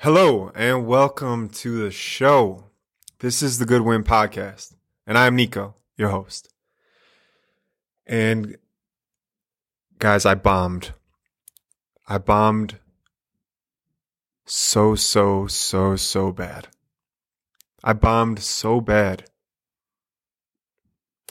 [0.00, 2.64] Hello and welcome to the show.
[3.20, 4.74] This is the Goodwind Podcast,
[5.06, 6.52] and I'm Niko, your host.
[8.06, 8.58] And
[9.98, 10.92] guys, I bombed.
[12.06, 12.78] I bombed
[14.44, 16.68] so, so, so, so bad.
[17.82, 19.24] I bombed so bad.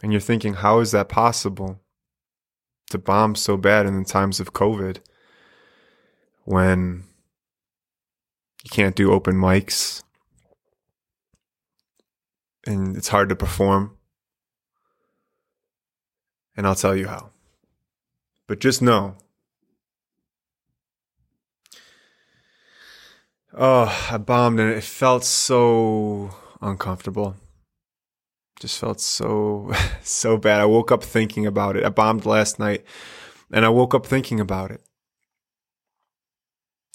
[0.02, 1.82] And you're thinking, how is that possible
[2.90, 4.98] to bomb so bad in the times of COVID
[6.46, 7.04] when
[8.66, 10.04] you can't do open mics
[12.68, 13.96] and it's hard to perform?
[16.58, 17.30] And I'll tell you how.
[18.48, 19.16] But just know
[23.58, 27.38] Oh, I bombed and it felt so uncomfortable.
[28.59, 29.72] Just felt so,
[30.04, 30.59] so bad.
[30.59, 31.86] I woke up thinking about it.
[31.86, 32.84] I bombed last night
[33.50, 34.82] and I woke up thinking about it.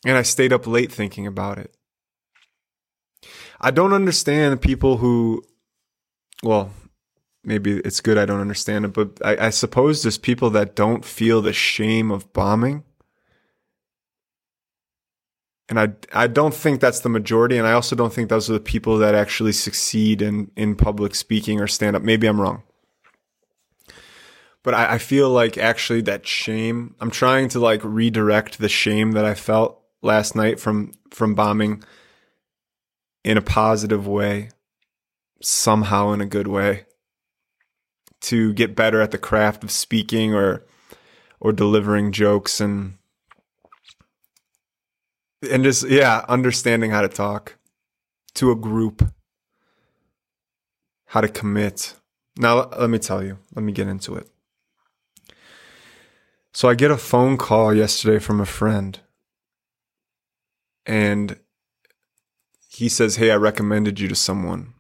[0.05, 1.75] And I stayed up late thinking about it.
[3.61, 5.43] I don't understand people who,
[6.43, 6.71] well,
[7.45, 11.05] maybe it's good I don't understand it, but I, I suppose there's people that don't
[11.05, 12.85] feel the shame of bombing
[15.71, 18.55] and I I don't think that's the majority, and I also don't think those are
[18.55, 22.03] the people that actually succeed in in public speaking or stand up.
[22.03, 22.65] Maybe I'm wrong,
[24.65, 26.97] but I, I feel like actually that shame.
[27.01, 31.83] I'm trying to like redirect the shame that I felt last night from from bombing
[33.25, 34.49] in a positive way,
[35.43, 36.87] somehow in a good way,
[38.21, 40.65] to get better at the craft of speaking or
[41.41, 42.95] or delivering jokes and
[45.51, 47.57] and just yeah understanding how to talk
[48.35, 49.03] to a group
[51.07, 51.95] how to commit.
[52.37, 54.29] Now let me tell you let me get into it.
[56.53, 58.99] So i get a phone call yesterday from a friend
[60.87, 61.39] and
[62.69, 64.75] he says hey i recommended you to someone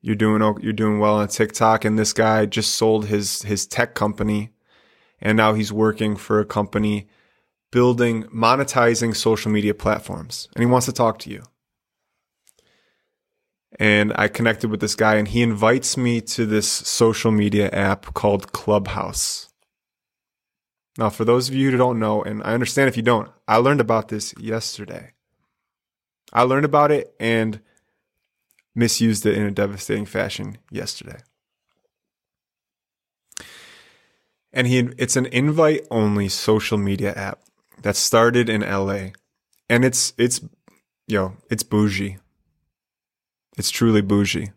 [0.00, 3.94] you're doing you're doing well on tiktok and this guy just sold his his tech
[3.94, 4.50] company
[5.20, 7.08] and now he's working for a company
[7.72, 11.42] building, monetizing social media platforms, and he wants to talk to you.
[13.80, 18.12] And I connected with this guy, and he invites me to this social media app
[18.14, 19.48] called Clubhouse.
[20.98, 23.56] Now, for those of you who don't know, and I understand if you don't, I
[23.56, 25.12] learned about this yesterday.
[26.32, 27.60] I learned about it and
[28.74, 31.20] misused it in a devastating fashion yesterday.
[34.52, 37.40] And he it's an invite only social media app
[37.82, 39.10] that started in LA.
[39.68, 40.40] And it's it's
[41.06, 42.18] yo, it's bougie.
[43.56, 44.52] It's truly bougie.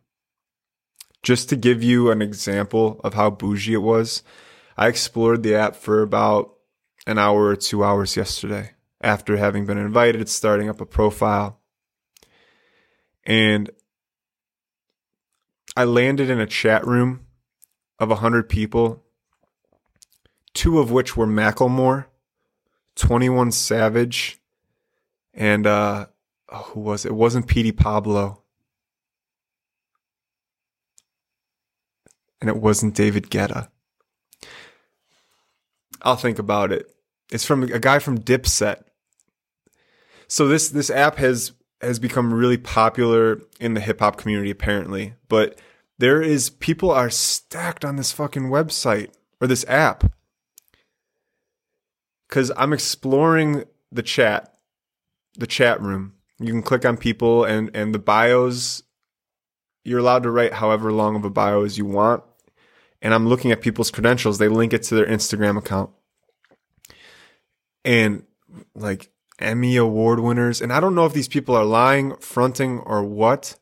[1.24, 4.22] Just to give you an example of how bougie it was,
[4.78, 6.54] I explored the app for about
[7.08, 8.72] an hour or 2 hours yesterday
[9.02, 11.60] after having been invited, starting up a profile.
[13.24, 13.70] And
[15.78, 17.26] I landed in a chat room
[18.00, 19.04] of 100 people,
[20.54, 22.06] two of which were Macklemore
[22.96, 24.40] 21 Savage,
[25.34, 26.08] and uh,
[26.50, 27.10] who was it?
[27.10, 28.42] It wasn't Petey Pablo.
[32.40, 33.70] And it wasn't David Guetta.
[36.06, 36.90] I'll think about it.
[37.32, 38.84] It's from a guy from Dipset.
[40.28, 41.52] So this this app has
[41.82, 45.60] has become really popular in the hip hop community apparently, but
[45.98, 49.10] there is people are stacked on this fucking website
[49.42, 50.12] or this app
[52.30, 54.56] because I'm exploring the chat,
[55.36, 56.14] the chat room.
[56.40, 58.84] You can click on people and and the bios.
[59.84, 62.24] You're allowed to write however long of a bio as you want.
[63.06, 64.40] And I'm looking at people's credentials.
[64.40, 65.92] They link it to their Instagram account.
[67.84, 68.24] And
[68.74, 70.60] like Emmy award winners.
[70.60, 73.60] And I don't know if these people are lying, fronting, or what,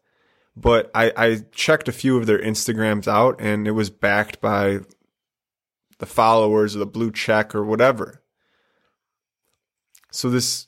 [0.55, 4.79] but I, I checked a few of their Instagrams out and it was backed by
[5.99, 8.23] the followers or the blue check or whatever.
[10.09, 10.67] So this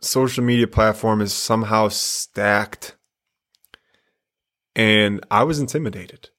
[0.00, 2.96] social media platform is somehow stacked.
[4.74, 6.30] And I was intimidated.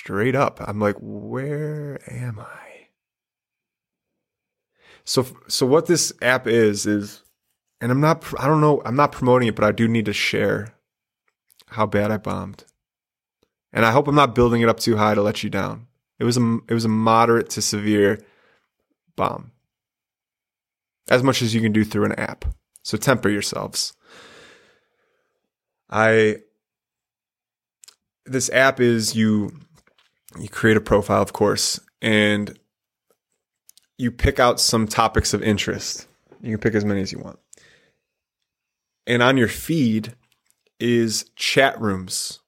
[0.00, 0.62] Straight up.
[0.66, 2.86] I'm like, where am I?
[5.04, 7.22] So so what this app is is
[7.82, 10.14] and I'm not I don't know, I'm not promoting it, but I do need to
[10.14, 10.74] share
[11.66, 12.64] how bad I bombed.
[13.74, 15.86] And I hope I'm not building it up too high to let you down.
[16.18, 18.20] It was a it was a moderate to severe
[19.16, 19.52] bomb
[21.10, 22.46] as much as you can do through an app.
[22.84, 23.92] So temper yourselves.
[25.90, 26.36] I
[28.24, 29.50] this app is you
[30.38, 32.58] you create a profile of course and
[33.98, 36.06] you pick out some topics of interest.
[36.40, 37.38] You can pick as many as you want.
[39.06, 40.14] and on your feed
[40.78, 42.40] is chat rooms,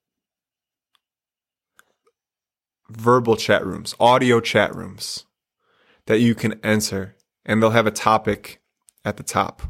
[2.88, 5.24] verbal chat rooms, audio chat rooms
[6.06, 8.60] that you can enter, and they'll have a topic
[9.04, 9.62] at the top.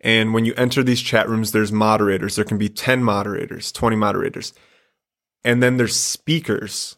[0.00, 2.36] And when you enter these chat rooms, there's moderators.
[2.36, 4.52] There can be 10 moderators, 20 moderators.
[5.44, 6.96] And then there's speakers.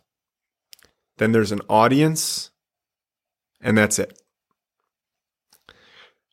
[1.19, 2.51] Then there's an audience.
[3.61, 4.21] And that's it.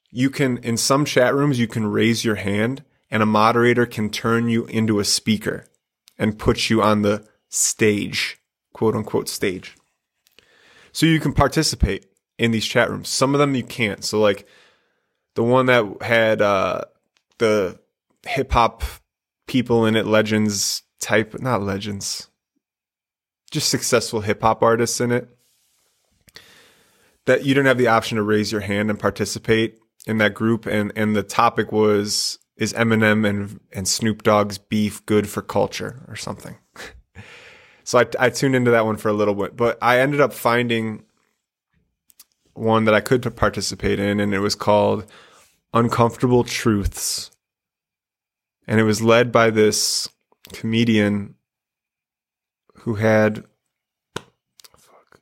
[0.10, 4.10] You can, in some chat rooms, you can raise your hand and a moderator can
[4.10, 5.66] turn you into a speaker
[6.18, 8.38] and put you on the stage,
[8.74, 9.76] quote unquote stage.
[10.92, 12.06] So you can participate
[12.38, 13.10] in these chat rooms.
[13.10, 14.04] Some of them you can't.
[14.04, 14.48] So like
[15.36, 16.86] the one that had uh,
[17.38, 17.80] the
[18.26, 18.84] hip hop
[19.48, 22.30] people in it, legends type, not legends,
[23.52, 25.30] just successful hip hop artists in it.
[27.26, 30.66] That you didn't have the option to raise your hand and participate in that group,
[30.66, 36.06] and and the topic was is Eminem and and Snoop Dogg's beef good for culture
[36.08, 36.58] or something.
[37.84, 40.34] so I, I tuned into that one for a little bit, but I ended up
[40.34, 41.04] finding
[42.54, 45.06] one that I could participate in, and it was called
[45.74, 47.32] Uncomfortable Truths.
[48.68, 50.10] And it was led by this
[50.54, 51.36] comedian
[52.80, 53.44] who had
[54.78, 55.20] fuck,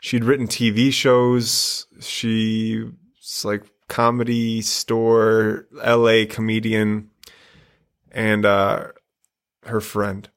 [0.00, 1.86] she'd written TV shows.
[2.00, 7.10] She's like comedy store LA comedian
[8.10, 8.88] and uh,
[9.64, 10.28] her friend.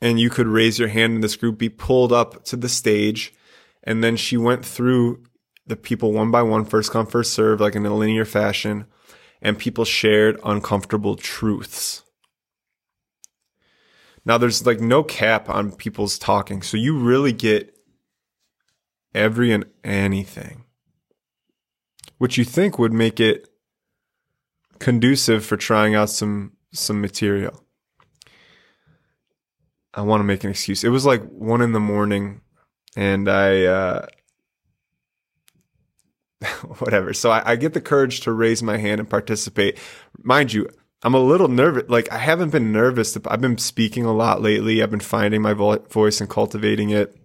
[0.00, 3.32] And you could raise your hand in this group, be pulled up to the stage,
[3.82, 5.24] and then she went through
[5.66, 8.86] the people one by one, first come, first serve, like in a linear fashion,
[9.44, 12.02] and people shared uncomfortable truths.
[14.24, 17.76] Now there's like no cap on people's talking, so you really get
[19.14, 20.64] every and anything,
[22.16, 23.46] which you think would make it
[24.78, 27.62] conducive for trying out some some material.
[29.92, 30.82] I want to make an excuse.
[30.82, 32.40] It was like one in the morning,
[32.96, 34.06] and I uh,
[36.78, 37.12] whatever.
[37.12, 39.78] So I, I, get the courage to raise my hand and participate.
[40.22, 40.68] Mind you,
[41.02, 41.84] I'm a little nervous.
[41.88, 43.16] Like I haven't been nervous.
[43.26, 44.82] I've been speaking a lot lately.
[44.82, 47.16] I've been finding my vo- voice and cultivating it.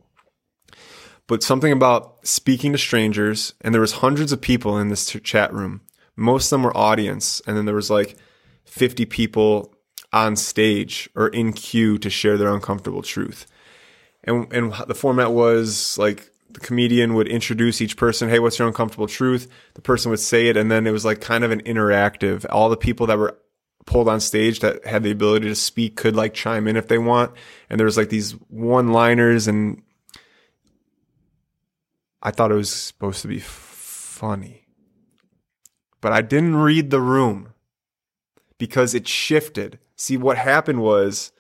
[1.27, 5.19] But something about speaking to strangers, and there was hundreds of people in this t-
[5.19, 5.81] chat room.
[6.15, 8.17] Most of them were audience, and then there was like
[8.65, 9.73] 50 people
[10.11, 13.45] on stage or in queue to share their uncomfortable truth.
[14.23, 18.67] And and the format was like the comedian would introduce each person, hey, what's your
[18.67, 19.47] uncomfortable truth?
[19.75, 22.45] The person would say it, and then it was like kind of an interactive.
[22.49, 23.37] All the people that were
[23.85, 26.97] pulled on stage that had the ability to speak could like chime in if they
[26.97, 27.31] want.
[27.69, 29.81] And there was like these one liners, and
[32.21, 34.65] I thought it was supposed to be funny.
[36.01, 37.53] But I didn't read the room
[38.57, 39.79] because it shifted.
[39.95, 41.31] See, what happened was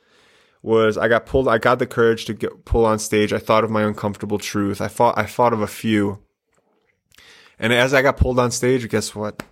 [0.61, 1.47] was I got pulled.
[1.47, 3.31] I got the courage to get pull on stage.
[3.31, 4.81] I thought of my uncomfortable truth.
[4.81, 6.19] I thought I thought of a few,
[7.57, 9.43] and as I got pulled on stage, guess what?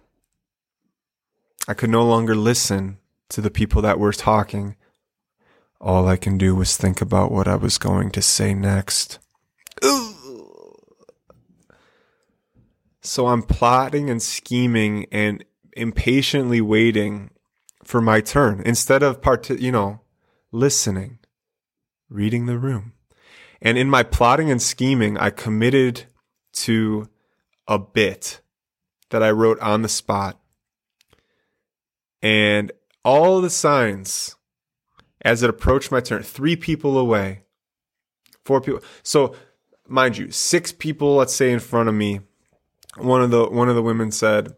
[1.68, 2.98] I could no longer listen
[3.30, 4.76] to the people that were talking.
[5.80, 9.20] All I can do was think about what I was going to say next.
[13.02, 15.46] So I'm plotting and scheming and
[15.78, 17.30] impatiently waiting
[17.84, 20.02] for my turn instead of part, you know,
[20.58, 21.20] listening,
[22.10, 22.94] reading the room.
[23.62, 26.06] And in my plotting and scheming, I committed
[26.54, 27.10] to
[27.68, 28.42] a bit
[29.10, 30.40] that I wrote on the spot.
[32.22, 32.72] And
[33.04, 34.36] all the signs
[35.22, 37.44] as it approached my turn, three people away,
[38.44, 38.82] four people.
[39.04, 39.36] So,
[39.88, 42.22] mind you, six people, let's say, in front of me.
[42.98, 44.56] One of the one of the women said,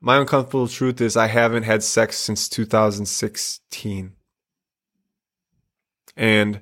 [0.00, 4.14] "My uncomfortable truth is I haven't had sex since 2016."
[6.16, 6.60] And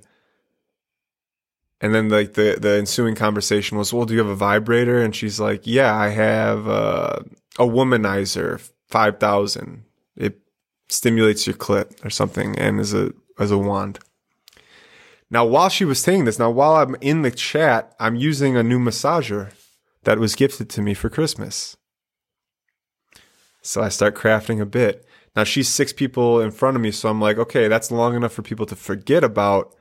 [1.80, 5.02] and then like the the ensuing conversation was, well, do you have a vibrator?
[5.02, 7.24] And she's like, yeah, I have a,
[7.58, 9.84] a womanizer, five thousand.
[10.16, 10.40] It
[10.88, 13.98] stimulates your clit or something, and as a as a wand.
[15.30, 18.64] Now, while she was saying this, now while I'm in the chat, I'm using a
[18.64, 19.52] new massager
[20.02, 21.76] that was gifted to me for Christmas.
[23.62, 25.06] So I start crafting a bit.
[25.36, 28.32] Now she's six people in front of me, so I'm like, okay, that's long enough
[28.32, 29.74] for people to forget about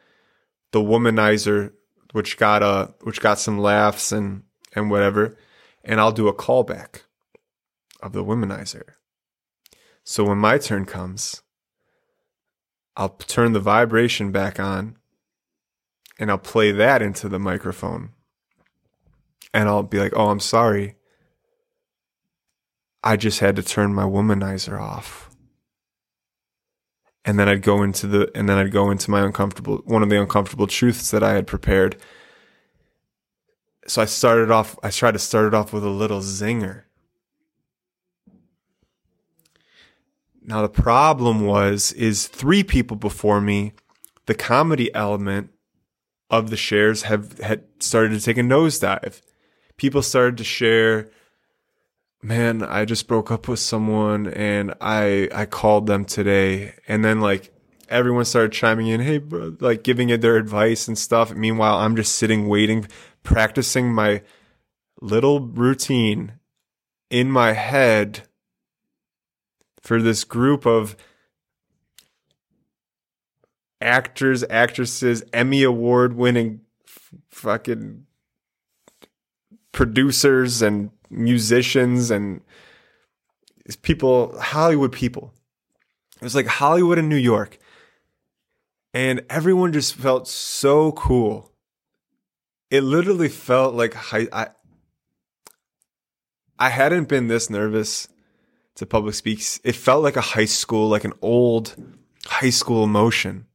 [0.72, 1.74] the womanizer,
[2.12, 4.44] which got a which got some laughs and
[4.75, 5.38] and whatever,
[5.84, 7.01] and I'll do a callback
[8.01, 8.84] of the womanizer.
[10.03, 11.41] So when my turn comes,
[12.96, 14.98] I'll turn the vibration back on
[16.20, 18.12] and I'll play that into the microphone.
[19.53, 20.98] And I'll be like, "Oh, I'm sorry.
[23.03, 25.28] I just had to turn my womanizer off.
[27.26, 30.10] And then I'd go into the and then I'd go into my uncomfortable one of
[30.10, 31.98] the uncomfortable truths that I had prepared.
[33.88, 36.84] So I started off I tried to start it off with a little zinger.
[40.42, 43.74] Now the problem was is three people before me,
[44.26, 45.52] the comedy element
[46.30, 49.22] of the shares have had started to take a nosedive.
[49.78, 51.10] People started to share,
[52.22, 57.22] man, I just broke up with someone and I I called them today, and then
[57.22, 57.54] like
[57.88, 61.34] everyone started chiming in, hey, bro, like giving it their advice and stuff.
[61.34, 62.88] Meanwhile, I'm just sitting waiting,
[63.24, 64.22] practicing my
[65.02, 66.34] little routine
[67.10, 68.28] in my head
[69.82, 70.96] for this group of
[73.82, 76.62] actors, actresses, Emmy award winning
[77.32, 78.06] fucking
[79.72, 82.42] producers and musicians and
[83.82, 85.34] people, Hollywood people.
[86.18, 87.58] It was like Hollywood and New York.
[88.94, 91.51] And everyone just felt so cool.
[92.70, 94.48] It literally felt like high, I,
[96.58, 98.08] I hadn't been this nervous
[98.75, 99.60] to public speaks.
[99.63, 101.75] It felt like a high school, like an old
[102.25, 103.46] high school emotion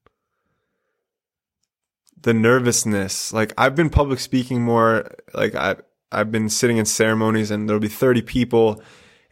[2.24, 3.32] the nervousness.
[3.32, 5.10] Like I've been public speaking more.
[5.32, 5.76] Like I
[6.14, 8.82] I've been sitting in ceremonies and there'll be 30 people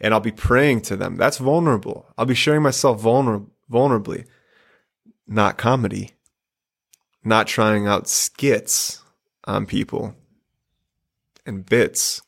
[0.01, 1.17] and I'll be praying to them.
[1.17, 2.07] That's vulnerable.
[2.19, 4.27] I'll be sharing myself vulner- vulnerably.
[5.27, 6.11] Not comedy.
[7.25, 9.01] Not trying out skits
[9.45, 10.15] on people
[11.47, 12.21] and bits.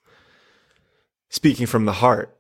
[1.28, 2.38] Speaking from the heart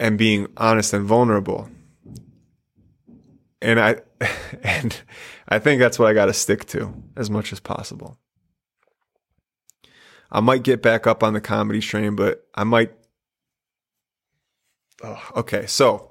[0.00, 1.68] and being honest and vulnerable.
[3.60, 4.00] And I
[4.62, 4.98] and
[5.48, 8.18] I think that's what I got to stick to as much as possible.
[10.32, 12.92] I might get back up on the comedy train, but I might.
[15.04, 16.10] Oh, okay, so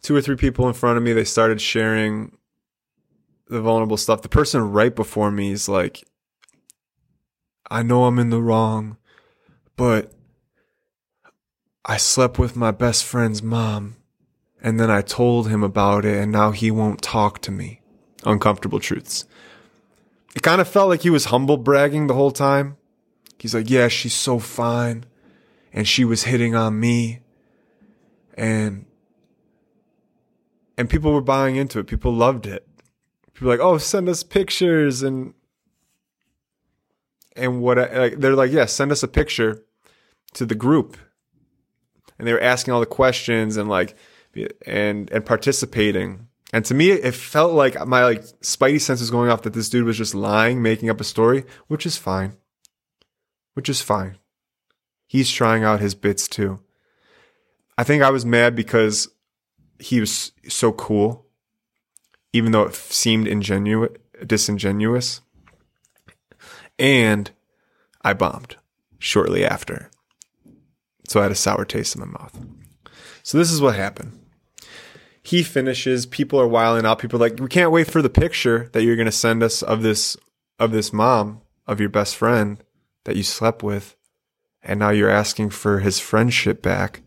[0.00, 2.36] two or three people in front of me, they started sharing
[3.48, 4.22] the vulnerable stuff.
[4.22, 6.04] The person right before me is like,
[7.70, 8.96] I know I'm in the wrong,
[9.76, 10.12] but
[11.84, 13.96] I slept with my best friend's mom
[14.62, 17.80] and then I told him about it and now he won't talk to me.
[18.24, 19.24] Uncomfortable truths.
[20.34, 22.76] It kind of felt like he was humble bragging the whole time.
[23.38, 25.04] He's like, yeah, she's so fine.
[25.72, 27.20] And she was hitting on me.
[28.34, 28.86] And,
[30.76, 31.86] and people were buying into it.
[31.86, 32.66] People loved it.
[33.32, 35.34] People were like, oh, send us pictures and,
[37.36, 39.62] and what, like, they're like, yeah, send us a picture
[40.34, 40.96] to the group.
[42.18, 43.96] And they were asking all the questions and like,
[44.66, 46.27] and and participating.
[46.52, 49.68] And to me, it felt like my like spidey sense was going off that this
[49.68, 52.36] dude was just lying, making up a story, which is fine.
[53.54, 54.18] Which is fine.
[55.06, 56.60] He's trying out his bits too.
[57.76, 59.08] I think I was mad because
[59.78, 61.26] he was so cool,
[62.32, 63.92] even though it seemed ingenuous,
[64.26, 65.20] disingenuous.
[66.78, 67.30] And
[68.02, 68.56] I bombed
[68.98, 69.90] shortly after.
[71.08, 72.38] So I had a sour taste in my mouth.
[73.22, 74.18] So this is what happened.
[75.28, 77.00] He finishes, people are wiling out.
[77.00, 79.60] People are like, we can't wait for the picture that you're going to send us
[79.60, 80.16] of this,
[80.58, 82.64] of this mom, of your best friend
[83.04, 83.94] that you slept with.
[84.62, 87.02] And now you're asking for his friendship back.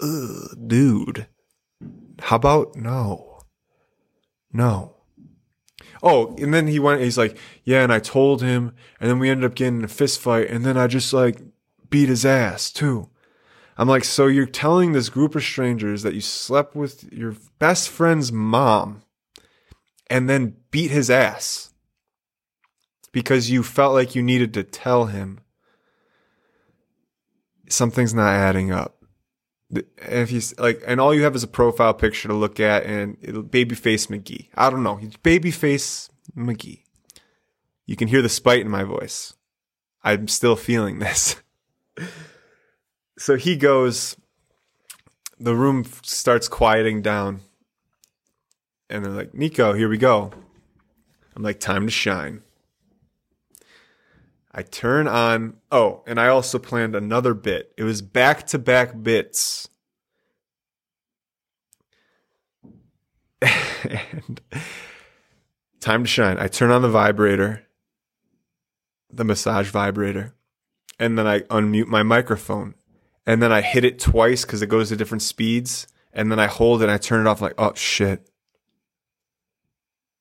[0.00, 1.26] Ugh, dude.
[2.20, 3.40] How about no?
[4.52, 4.94] No.
[6.04, 9.28] Oh, and then he went, he's like, yeah, and I told him, and then we
[9.28, 11.40] ended up getting in a fist fight, and then I just like
[11.90, 13.10] beat his ass too.
[13.76, 17.88] I'm like, so you're telling this group of strangers that you slept with your best
[17.88, 19.02] friend's mom
[20.08, 21.72] and then beat his ass
[23.10, 25.40] because you felt like you needed to tell him
[27.68, 29.02] something's not adding up.
[29.70, 33.18] If he's like, and all you have is a profile picture to look at and
[33.20, 34.48] babyface McGee.
[34.54, 34.96] I don't know.
[34.96, 36.82] He's babyface McGee.
[37.86, 39.34] You can hear the spite in my voice.
[40.02, 41.36] I'm still feeling this.
[43.18, 44.16] so he goes
[45.38, 47.40] the room starts quieting down.
[48.88, 50.32] And they're like niko here we go.
[51.34, 52.42] I'm like time to shine.
[54.52, 57.72] I turn on oh and i also planned another bit.
[57.76, 59.68] It was back to back bits.
[63.86, 64.40] And
[65.78, 66.38] time to shine.
[66.38, 67.64] I turn on the vibrator
[69.14, 70.34] the massage vibrator
[70.98, 72.74] and then i unmute my microphone
[73.26, 76.46] and then I hit it twice because it goes to different speeds, and then I
[76.46, 78.28] hold it and I turn it off like, oh shit.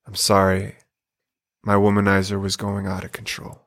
[0.06, 0.76] I'm sorry.
[1.64, 3.62] My womanizer was going out of control.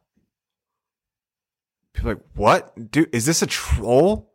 [1.92, 2.90] People like, what?
[2.90, 4.30] Dude, is this a troll?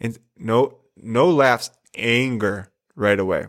[0.00, 3.46] And no, no laughs, anger right away.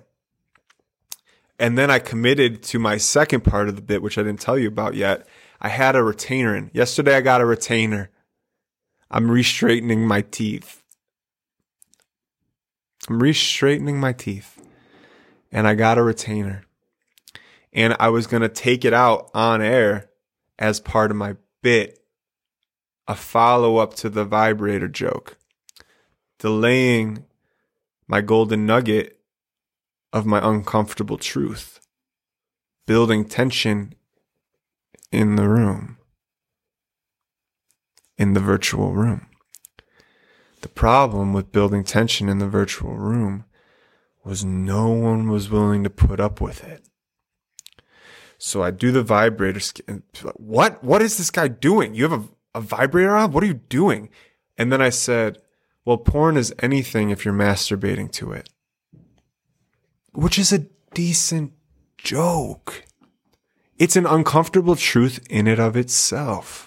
[1.59, 4.57] And then I committed to my second part of the bit, which I didn't tell
[4.57, 5.27] you about yet.
[5.59, 6.69] I had a retainer in.
[6.73, 8.11] Yesterday I got a retainer.
[9.09, 10.83] I'm restraightening my teeth.
[13.09, 14.61] I'm restraightening my teeth.
[15.51, 16.63] And I got a retainer.
[17.71, 20.09] And I was going to take it out on air
[20.59, 21.99] as part of my bit,
[23.07, 25.37] a follow up to the vibrator joke,
[26.39, 27.25] delaying
[28.07, 29.19] my golden nugget
[30.11, 31.79] of my uncomfortable truth,
[32.85, 33.93] building tension
[35.11, 35.97] in the room,
[38.17, 39.27] in the virtual room.
[40.61, 43.45] The problem with building tension in the virtual room
[44.23, 46.83] was no one was willing to put up with it.
[48.37, 49.59] So I do the vibrator.
[50.35, 50.83] What?
[50.83, 51.95] What is this guy doing?
[51.95, 53.31] You have a, a vibrator on?
[53.31, 54.09] What are you doing?
[54.57, 55.39] And then I said,
[55.85, 58.49] well, porn is anything if you're masturbating to it.
[60.13, 61.53] Which is a decent
[61.97, 62.83] joke.
[63.77, 66.66] It's an uncomfortable truth in and of itself.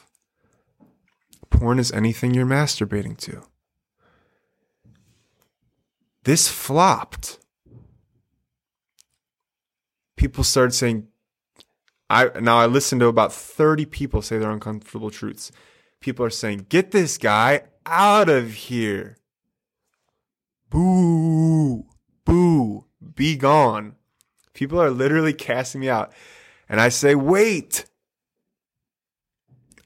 [1.61, 3.43] Porn is anything you're masturbating to.
[6.25, 7.39] This flopped.
[10.17, 11.09] People started saying,
[12.09, 15.53] I now I listened to about 30 people say their uncomfortable truths.
[16.01, 19.19] People are saying, "Get this guy out of here."
[20.71, 21.85] Boo.
[22.25, 22.87] Boo.
[23.15, 23.97] Be gone.
[24.55, 26.11] People are literally casting me out.
[26.71, 27.85] And I say, "Wait.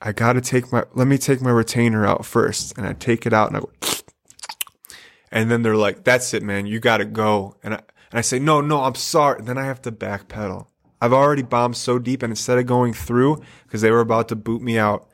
[0.06, 2.76] I got to take my let me take my retainer out first.
[2.76, 3.70] And I take it out and I go
[5.32, 6.66] and then they're like, "That's it, man.
[6.66, 7.80] You got to go." And I
[8.10, 10.66] and I say, "No, no, I'm sorry." And then I have to backpedal.
[11.00, 14.36] I've already bombed so deep, and instead of going through because they were about to
[14.36, 15.08] boot me out,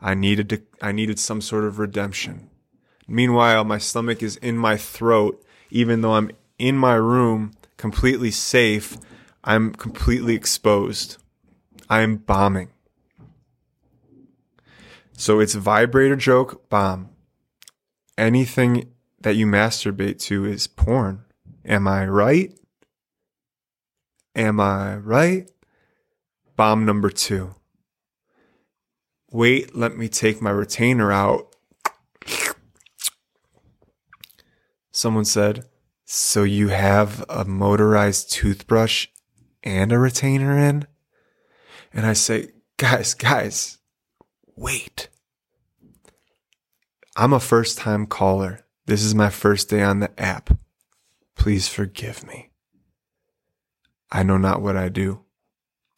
[0.00, 0.62] I needed to.
[0.80, 2.48] I needed some sort of redemption.
[3.08, 8.96] Meanwhile, my stomach is in my throat, even though I'm in my room, completely safe.
[9.42, 11.18] I'm completely exposed.
[11.88, 12.70] I am bombing.
[15.16, 17.08] So it's vibrator joke bomb.
[18.18, 21.24] Anything that you masturbate to is porn.
[21.64, 22.52] Am I right?
[24.34, 25.50] Am I right?
[26.54, 27.54] Bomb number two.
[29.32, 31.56] Wait, let me take my retainer out.
[34.92, 35.64] Someone said,
[36.04, 39.08] So you have a motorized toothbrush
[39.62, 40.86] and a retainer in?
[41.92, 43.78] And I say, Guys, guys,
[44.56, 45.08] wait.
[47.14, 48.66] I'm a first time caller.
[48.86, 50.50] This is my first day on the app.
[51.36, 52.50] Please forgive me.
[54.10, 55.20] I know not what I do.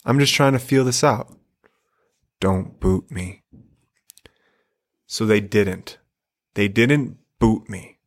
[0.04, 1.36] I'm just trying to feel this out.
[2.40, 3.42] Don't boot me.
[5.06, 5.98] So they didn't.
[6.54, 7.98] They didn't boot me.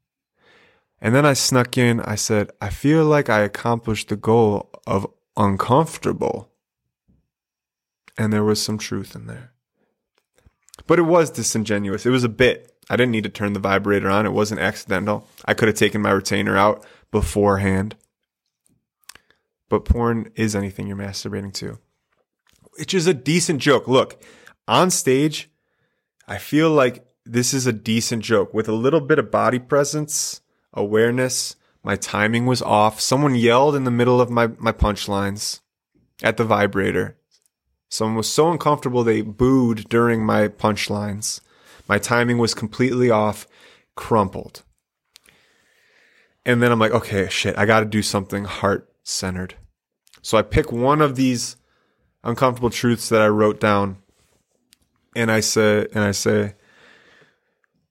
[0.99, 1.99] And then I snuck in.
[2.01, 6.51] I said, I feel like I accomplished the goal of uncomfortable.
[8.17, 9.53] And there was some truth in there.
[10.87, 12.05] But it was disingenuous.
[12.05, 12.73] It was a bit.
[12.89, 14.25] I didn't need to turn the vibrator on.
[14.25, 15.27] It wasn't accidental.
[15.45, 17.95] I could have taken my retainer out beforehand
[19.71, 21.79] but porn is anything you're masturbating to,
[22.77, 23.87] which is a decent joke.
[23.87, 24.21] Look,
[24.67, 25.49] on stage,
[26.27, 30.41] I feel like this is a decent joke with a little bit of body presence,
[30.73, 31.55] awareness.
[31.85, 32.99] My timing was off.
[32.99, 35.61] Someone yelled in the middle of my, my punchlines
[36.21, 37.17] at the vibrator.
[37.91, 41.41] Someone was so uncomfortable they booed during my punchlines.
[41.89, 43.45] My timing was completely off,
[43.95, 44.63] crumpled.
[46.45, 49.55] And then I'm like, okay, shit, I got to do something heart centered.
[50.21, 51.57] So I pick one of these
[52.23, 53.97] uncomfortable truths that I wrote down
[55.15, 56.55] and I say and I say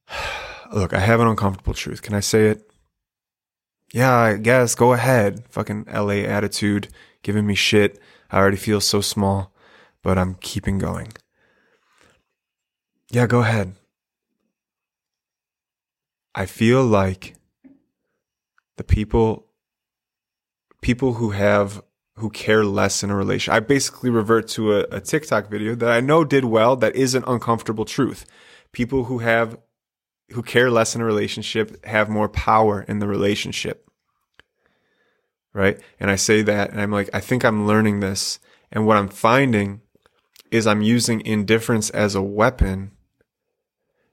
[0.72, 2.00] look, I have an uncomfortable truth.
[2.00, 2.70] Can I say it?
[3.92, 4.74] Yeah, I guess.
[4.74, 5.44] Go ahead.
[5.50, 6.88] Fucking LA attitude,
[7.22, 8.00] giving me shit.
[8.30, 9.49] I already feel so small,
[10.02, 11.12] but I'm keeping going.
[13.10, 13.74] Yeah, go ahead.
[16.34, 17.34] I feel like
[18.76, 19.46] the people
[20.80, 21.82] people who have
[22.16, 23.52] who care less in a relation.
[23.52, 27.14] I basically revert to a, a TikTok video that I know did well that is
[27.14, 28.26] an uncomfortable truth.
[28.72, 29.58] People who have
[30.32, 33.88] who care less in a relationship have more power in the relationship.
[35.52, 35.80] Right?
[35.98, 38.38] And I say that and I'm like, I think I'm learning this.
[38.70, 39.80] And what I'm finding
[40.50, 42.92] is I'm using indifference as a weapon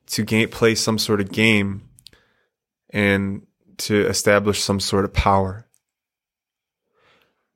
[0.07, 1.89] to game, play some sort of game
[2.89, 3.45] and
[3.77, 5.67] to establish some sort of power.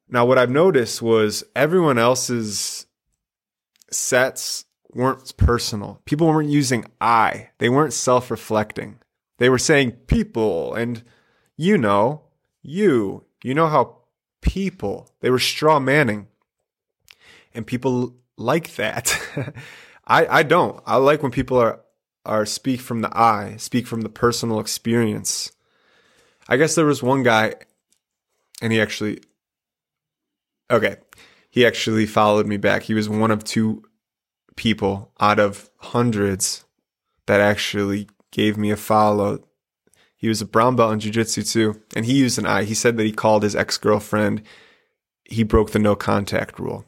[0.09, 2.85] Now, what I've noticed was everyone else's
[3.89, 6.01] sets weren't personal.
[6.05, 8.99] People weren't using I, they weren't self reflecting.
[9.37, 11.03] They were saying people and
[11.55, 12.23] you know,
[12.61, 13.99] you, you know how
[14.41, 16.27] people, they were straw manning.
[17.53, 19.19] And people like that.
[20.07, 20.81] I, I don't.
[20.85, 21.81] I like when people are,
[22.25, 25.51] are speak from the I, speak from the personal experience.
[26.47, 27.55] I guess there was one guy
[28.61, 29.21] and he actually,
[30.69, 30.97] okay,
[31.49, 32.83] he actually followed me back.
[32.83, 33.83] He was one of two
[34.55, 36.63] people out of hundreds
[37.25, 39.39] that actually gave me a follow.
[40.15, 42.63] He was a brown belt in jiu-jitsu too, and he used an I.
[42.63, 44.43] He said that he called his ex-girlfriend.
[45.25, 46.85] He broke the no contact rule,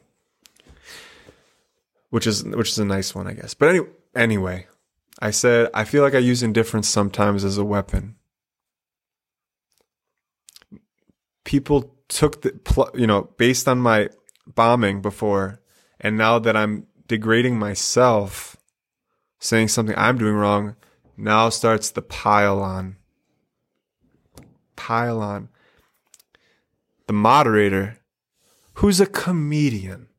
[2.13, 3.55] which is which is a nice one, I guess.
[3.55, 4.67] But anyway, anyway,
[5.17, 8.17] I said I feel like I use indifference sometimes as a weapon.
[11.43, 14.09] People took the you know based on my
[14.45, 15.59] bombing before,
[15.99, 18.57] and now that I'm degrading myself,
[19.39, 20.75] saying something I'm doing wrong,
[21.17, 22.97] now starts the pile on.
[24.75, 25.49] Pile on.
[27.07, 27.97] The moderator,
[28.75, 30.09] who's a comedian,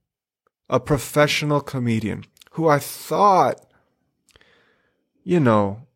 [0.68, 3.61] a professional comedian, who I thought,
[5.22, 5.87] you know,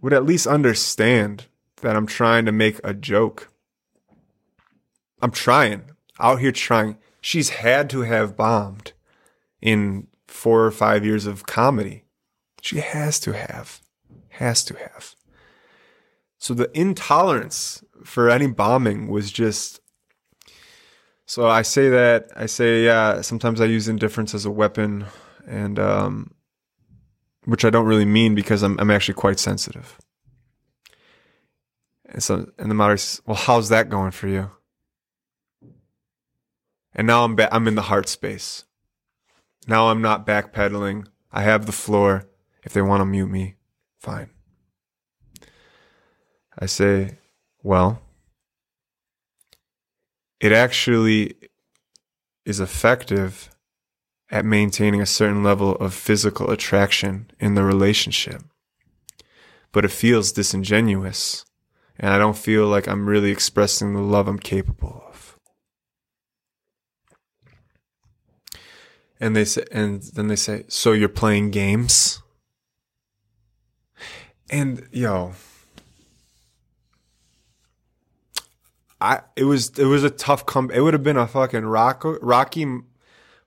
[0.00, 1.46] would at least understand
[1.82, 3.50] that I'm trying to make a joke.
[5.22, 6.98] I'm trying, out here trying.
[7.20, 8.92] She's had to have bombed
[9.62, 12.04] in four or five years of comedy.
[12.60, 13.80] She has to have.
[14.28, 15.14] Has to have.
[16.38, 19.80] So the intolerance for any bombing was just.
[21.26, 23.20] So I say that I say yeah.
[23.22, 25.06] Sometimes I use indifference as a weapon,
[25.46, 26.34] and um,
[27.44, 29.98] which I don't really mean because I'm I'm actually quite sensitive.
[32.06, 34.50] And so and the moderator says, "Well, how's that going for you?"
[36.94, 38.64] And now I'm ba- I'm in the heart space.
[39.66, 41.06] Now I'm not backpedaling.
[41.32, 42.28] I have the floor.
[42.62, 43.56] If they want to mute me,
[43.98, 44.30] fine.
[46.58, 47.18] I say,
[47.62, 48.00] well,
[50.44, 51.36] it actually
[52.44, 53.48] is effective
[54.30, 58.42] at maintaining a certain level of physical attraction in the relationship.
[59.72, 61.46] But it feels disingenuous,
[61.98, 65.38] and I don't feel like I'm really expressing the love I'm capable of.
[69.18, 72.20] And they say, and then they say, so you're playing games?
[74.50, 75.32] And yo,
[79.04, 80.70] I it was it was a tough come.
[80.70, 82.64] It would have been a fucking rock, Rocky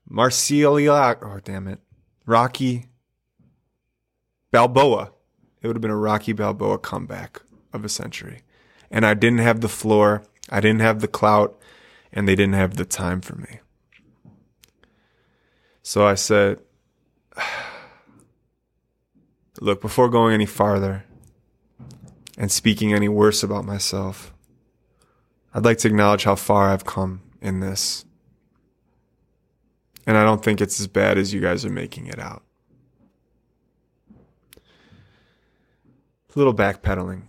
[0.08, 1.18] Marcilia.
[1.20, 1.80] Oh damn it,
[2.26, 2.86] Rocky
[4.52, 5.10] Balboa.
[5.60, 7.42] It would have been a Rocky Balboa comeback
[7.72, 8.42] of a century,
[8.88, 10.22] and I didn't have the floor.
[10.48, 11.58] I didn't have the clout,
[12.12, 13.58] and they didn't have the time for me.
[15.82, 16.60] So I said,
[19.60, 21.04] Look, before going any farther
[22.36, 24.32] and speaking any worse about myself,
[25.58, 28.04] I'd like to acknowledge how far I've come in this.
[30.06, 32.44] And I don't think it's as bad as you guys are making it out.
[34.56, 34.60] A
[36.36, 37.22] little backpedaling.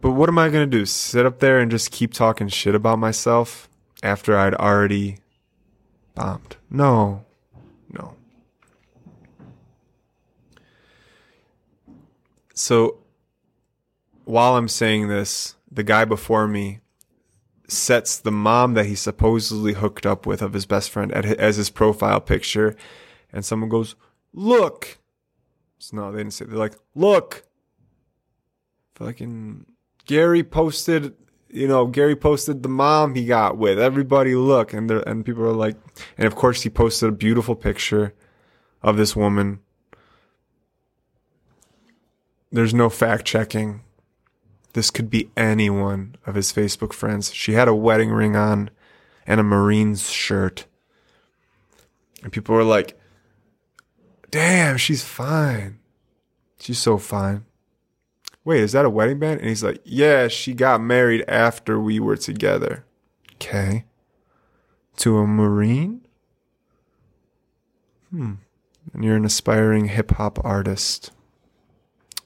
[0.00, 0.86] But what am I going to do?
[0.86, 3.68] Sit up there and just keep talking shit about myself
[4.02, 5.18] after I'd already
[6.14, 6.56] bombed?
[6.70, 7.26] No.
[7.92, 8.14] No.
[12.54, 13.00] So
[14.24, 16.80] while I'm saying this, the guy before me
[17.70, 21.70] sets the mom that he supposedly hooked up with of his best friend as his
[21.70, 22.76] profile picture,
[23.32, 23.94] and someone goes,
[24.32, 24.98] "Look."
[25.78, 26.46] So no, they didn't say.
[26.46, 27.44] They're like, "Look."
[28.94, 29.64] Fucking
[30.04, 31.14] Gary posted,
[31.48, 33.78] you know, Gary posted the mom he got with.
[33.78, 35.76] Everybody look, and and people are like,
[36.18, 38.14] and of course he posted a beautiful picture
[38.82, 39.60] of this woman
[42.52, 43.82] there's no fact checking.
[44.72, 47.34] This could be any one of his Facebook friends.
[47.34, 48.70] She had a wedding ring on
[49.26, 50.66] and a Marines shirt.
[52.22, 52.98] And people were like,
[54.30, 55.78] damn, she's fine.
[56.58, 57.44] She's so fine.
[58.44, 59.40] Wait, is that a wedding band?
[59.40, 62.84] And he's like, yeah, she got married after we were together.
[63.34, 63.84] Okay.
[64.98, 66.06] To a Marine?
[68.10, 68.34] Hmm.
[68.92, 71.12] And you're an aspiring hip hop artist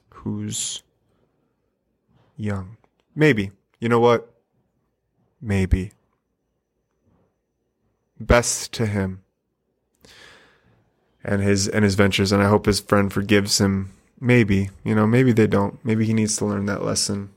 [0.09, 0.81] who's
[2.37, 2.77] young.
[3.15, 3.51] Maybe.
[3.79, 4.31] You know what?
[5.41, 5.91] Maybe.
[8.19, 9.21] Best to him
[11.25, 13.91] and his and his ventures and I hope his friend forgives him.
[14.21, 15.83] Maybe, you know, maybe they don't.
[15.83, 17.31] Maybe he needs to learn that lesson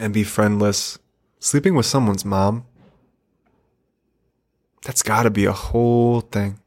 [0.00, 0.98] and be friendless.
[1.40, 2.64] Sleeping with someone's mom.
[4.82, 6.60] That's got to be a whole thing.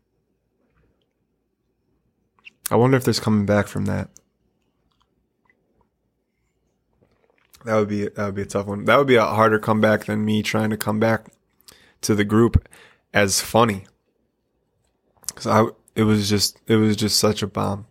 [2.69, 4.09] I wonder if there's coming back from that.
[7.65, 8.85] That would be that would be a tough one.
[8.85, 11.27] That would be a harder comeback than me trying to come back
[12.01, 12.67] to the group
[13.13, 13.85] as funny.
[15.35, 17.85] Cuz I it was just it was just such a bomb.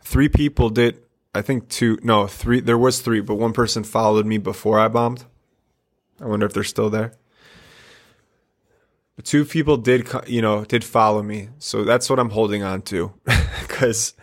[0.00, 0.98] Three people did
[1.34, 4.88] I think two no, three there was three, but one person followed me before I
[4.88, 5.24] bombed.
[6.20, 7.12] I wonder if they're still there.
[9.16, 11.50] But two people did you know, did follow me.
[11.58, 13.12] So that's what I'm holding on to
[13.68, 14.14] cuz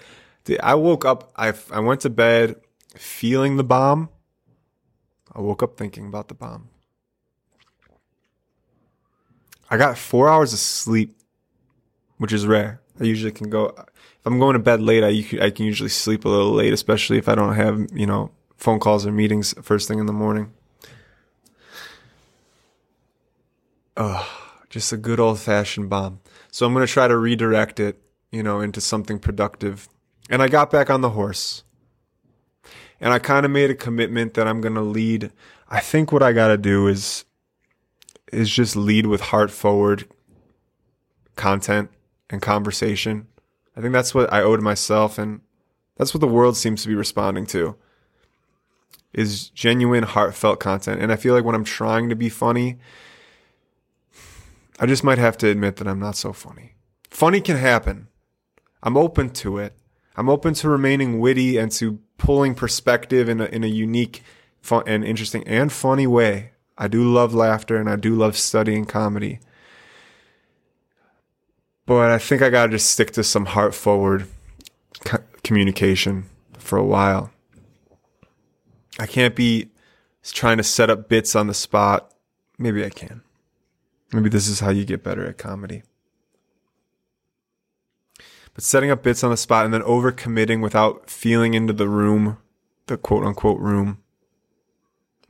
[0.64, 2.56] I woke up I I went to bed
[2.96, 4.10] feeling the bomb.
[5.34, 6.70] I woke up thinking about the bomb.
[9.70, 11.16] I got four hours of sleep,
[12.18, 12.82] which is rare.
[13.00, 16.26] I usually can go, if I'm going to bed late, I, I can usually sleep
[16.26, 19.88] a little late, especially if I don't have, you know, phone calls or meetings first
[19.88, 20.52] thing in the morning.
[23.96, 24.28] Oh,
[24.70, 26.20] just a good old fashioned bomb.
[26.52, 29.88] So I'm going to try to redirect it, you know, into something productive.
[30.30, 31.64] And I got back on the horse.
[33.02, 35.32] And I kind of made a commitment that I'm going to lead.
[35.70, 37.26] I think what I got to do is
[38.32, 40.08] is just lead with heart forward
[41.36, 41.90] content
[42.30, 43.28] and conversation.
[43.76, 45.42] I think that's what I owe to myself and
[45.96, 47.76] that's what the world seems to be responding to
[49.14, 51.02] is genuine heartfelt content.
[51.02, 52.78] And I feel like when I'm trying to be funny,
[54.80, 56.76] I just might have to admit that I'm not so funny.
[57.10, 58.08] Funny can happen.
[58.84, 59.74] I'm open to it.
[60.20, 64.22] I'm open to remaining witty and to pulling perspective in a, in a unique
[64.62, 66.52] fun, and interesting and funny way.
[66.78, 69.40] I do love laughter and I do love studying comedy.
[71.86, 74.28] But I think I got to just stick to some heart forward
[75.06, 76.26] co- communication
[76.58, 77.32] for a while.
[79.00, 79.70] I can't be
[80.22, 82.14] trying to set up bits on the spot.
[82.58, 83.22] Maybe I can.
[84.12, 85.84] Maybe this is how you get better at comedy.
[88.60, 92.40] But setting up bits on the spot and then overcommitting without feeling into the room,
[92.88, 94.00] the quote unquote room,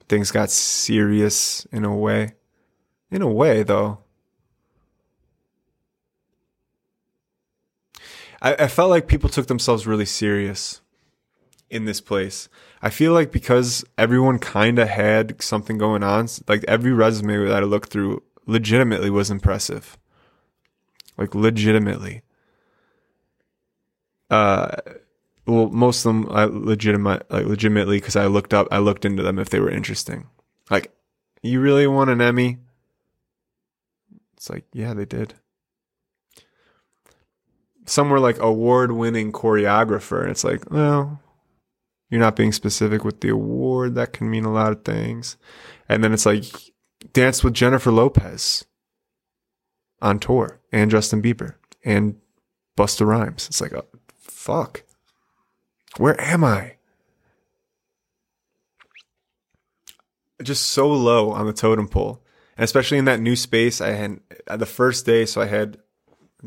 [0.08, 2.32] things got serious in a way.
[3.12, 4.00] In a way, though.
[8.42, 10.82] I, I felt like people took themselves really serious
[11.70, 12.50] in this place.
[12.82, 17.62] I feel like because everyone kind of had something going on, like every resume that
[17.62, 20.00] I looked through legitimately was impressive.
[21.16, 22.24] Like legitimately.
[24.30, 24.76] Uh,
[25.48, 29.24] well, most of them I legitimate, like legitimately, because I looked up, I looked into
[29.24, 30.28] them if they were interesting.
[30.70, 30.92] Like,
[31.42, 32.58] you really want an Emmy?
[34.38, 35.34] It's like, yeah, they did.
[37.86, 41.20] Some were like award-winning choreographer, and it's like, well,
[42.10, 43.96] you're not being specific with the award.
[43.96, 45.38] That can mean a lot of things.
[45.88, 46.46] And then it's like,
[47.14, 48.66] dance with Jennifer Lopez
[50.02, 52.16] on tour, and Justin Bieber, and
[52.78, 53.48] Busta Rhymes.
[53.48, 53.88] It's like, oh,
[54.50, 54.82] fuck.
[55.98, 56.74] Where am I?
[60.42, 62.24] Just so low on the totem pole.
[62.58, 65.78] And especially in that new space, I had the first day, so I had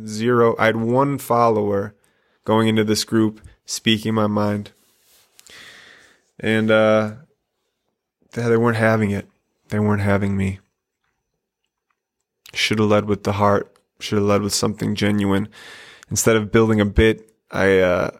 [0.04, 1.94] zero, I had one follower
[2.44, 4.72] going into this group, speaking my mind.
[6.40, 7.12] And uh,
[8.32, 9.28] they weren't having it.
[9.68, 10.58] They weren't having me.
[12.52, 13.76] Should have led with the heart.
[14.00, 15.48] Should have led with something genuine.
[16.10, 18.10] Instead of building a bit, I uh,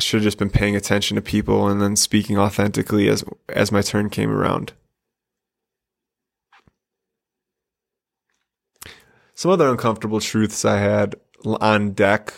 [0.00, 3.82] should have just been paying attention to people and then speaking authentically as as my
[3.82, 4.72] turn came around.
[9.34, 12.34] Some other uncomfortable truths I had on deck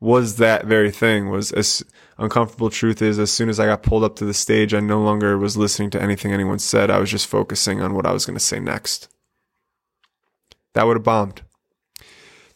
[0.00, 1.82] was that very thing was as
[2.18, 5.00] uncomfortable truth is as soon as I got pulled up to the stage I no
[5.02, 8.26] longer was listening to anything anyone said I was just focusing on what I was
[8.26, 9.08] going to say next.
[10.74, 11.42] That would have bombed.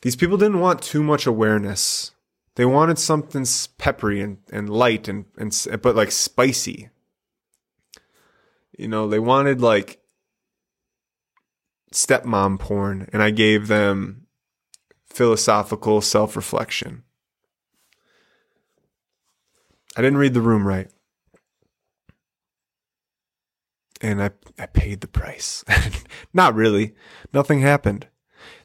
[0.03, 2.13] These people didn't want too much awareness
[2.59, 3.47] they wanted something
[3.79, 6.91] peppery and, and light and, and but like spicy.
[8.77, 10.01] You know, they wanted like
[11.95, 14.27] stepmom porn, and I gave them
[15.07, 17.05] philosophical self reflection.
[19.97, 20.91] I didn't read the room right.
[24.01, 25.65] And I, I paid the price.
[26.35, 26.97] Not really.
[27.33, 28.09] Nothing happened.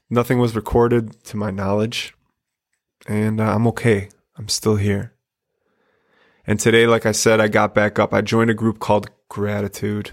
[0.10, 2.16] Nothing was recorded to my knowledge
[3.08, 4.10] and uh, I'm okay.
[4.38, 5.14] I'm still here.
[6.46, 8.14] And today, like I said, I got back up.
[8.14, 10.12] I joined a group called Gratitude.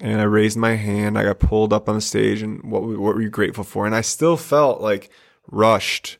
[0.00, 1.18] And I raised my hand.
[1.18, 3.86] I got pulled up on the stage and what, what were you grateful for?
[3.86, 5.10] And I still felt like
[5.50, 6.18] rushed.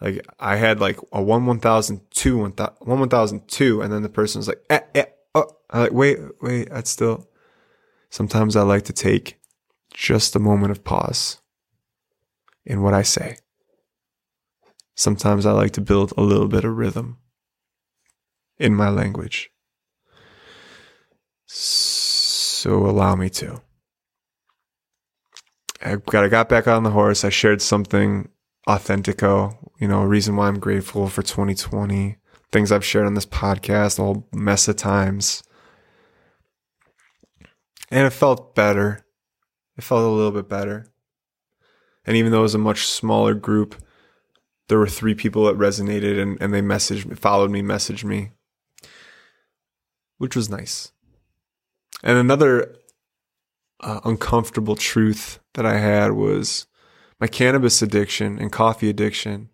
[0.00, 3.82] Like I had like a one, one thousand two, one, one, one thousand two.
[3.82, 5.04] And then the person was like, eh, eh,
[5.34, 7.28] oh, I'm like, wait, wait, that's still,
[8.10, 9.38] sometimes I like to take
[9.92, 11.40] just a moment of pause
[12.66, 13.38] in what I say.
[14.94, 17.18] Sometimes I like to build a little bit of rhythm
[18.58, 19.50] in my language
[21.46, 23.60] So allow me to.
[25.82, 27.24] I got I got back on the horse.
[27.24, 28.28] I shared something
[28.66, 32.16] authentico, you know, a reason why I'm grateful for 2020,
[32.50, 35.42] things I've shared on this podcast, a whole mess of times.
[37.90, 39.04] And it felt better.
[39.76, 40.86] It felt a little bit better.
[42.06, 43.74] And even though it was a much smaller group,
[44.68, 48.30] there were three people that resonated and, and they messaged me, followed me, messaged me,
[50.18, 50.92] which was nice.
[52.02, 52.76] And another
[53.80, 56.66] uh, uncomfortable truth that I had was
[57.20, 59.50] my cannabis addiction and coffee addiction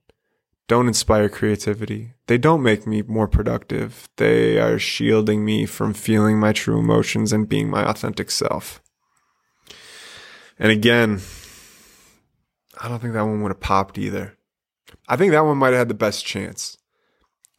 [0.70, 2.12] don't inspire creativity.
[2.28, 4.08] They don't make me more productive.
[4.18, 8.80] They are shielding me from feeling my true emotions and being my authentic self.
[10.60, 11.22] And again,
[12.80, 14.36] I don't think that one would have popped either.
[15.10, 16.78] I think that one might have had the best chance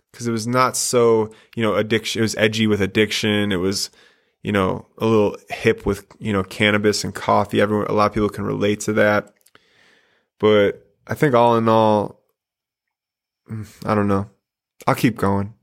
[0.09, 2.19] because it was not so, you know, addiction.
[2.19, 3.51] It was edgy with addiction.
[3.51, 3.89] It was,
[4.41, 7.59] you know, a little hip with, you know, cannabis and coffee.
[7.59, 9.33] Everyone, a lot of people can relate to that.
[10.39, 12.21] But I think all in all,
[13.49, 14.29] mm, I don't know.
[14.87, 15.53] I'll keep going.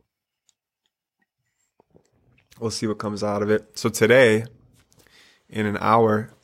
[2.61, 3.79] We'll see what comes out of it.
[3.79, 4.45] So today,
[5.49, 6.35] in an hour,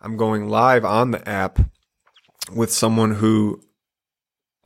[0.00, 1.58] I'm going live on the app
[2.50, 3.60] with someone who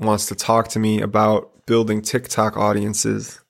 [0.04, 3.40] wants to talk to me about building TikTok audiences.